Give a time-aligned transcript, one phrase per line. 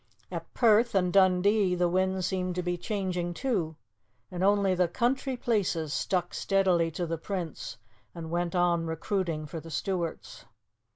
[0.31, 3.75] At Perth and Dundee the wind seemed to be changing too,
[4.31, 7.77] and only the country places stuck steadily to the Prince
[8.15, 10.45] and went on recruiting for the Stuarts.